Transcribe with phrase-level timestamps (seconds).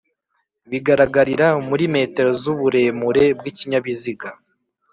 [0.69, 1.95] bigaragarira muri m
[2.41, 4.29] z' uburemure bw' ikinzabiziga